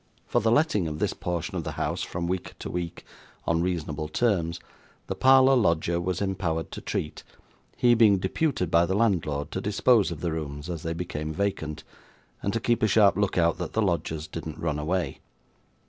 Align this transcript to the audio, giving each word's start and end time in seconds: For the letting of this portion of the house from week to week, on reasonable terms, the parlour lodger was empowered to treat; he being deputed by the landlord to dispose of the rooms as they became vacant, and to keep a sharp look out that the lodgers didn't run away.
For 0.25 0.41
the 0.41 0.49
letting 0.51 0.87
of 0.87 0.97
this 0.97 1.13
portion 1.13 1.55
of 1.57 1.63
the 1.63 1.73
house 1.73 2.01
from 2.01 2.27
week 2.27 2.55
to 2.57 2.71
week, 2.71 3.05
on 3.45 3.61
reasonable 3.61 4.07
terms, 4.07 4.59
the 5.05 5.13
parlour 5.13 5.55
lodger 5.55 6.01
was 6.01 6.23
empowered 6.23 6.71
to 6.71 6.81
treat; 6.81 7.23
he 7.77 7.93
being 7.93 8.17
deputed 8.17 8.71
by 8.71 8.87
the 8.87 8.95
landlord 8.95 9.51
to 9.51 9.61
dispose 9.61 10.09
of 10.09 10.21
the 10.21 10.31
rooms 10.31 10.71
as 10.71 10.81
they 10.81 10.93
became 10.93 11.31
vacant, 11.35 11.83
and 12.41 12.51
to 12.51 12.59
keep 12.59 12.81
a 12.81 12.87
sharp 12.87 13.15
look 13.15 13.37
out 13.37 13.59
that 13.59 13.73
the 13.73 13.81
lodgers 13.83 14.25
didn't 14.25 14.57
run 14.57 14.79
away. 14.79 15.19